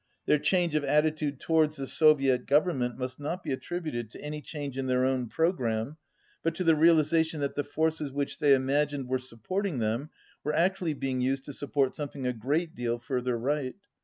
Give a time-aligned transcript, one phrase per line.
[0.25, 4.75] Their change of attitude towards the Soviet Government must not be attributed to any change
[4.75, 5.97] in their own programme,
[6.41, 10.09] but to the realiza tion that the forces which they imagined were sup porting them
[10.43, 13.75] were actually being used to support something a great deal further right.